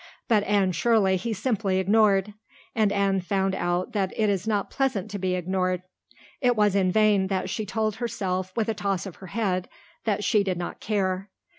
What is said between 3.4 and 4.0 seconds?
out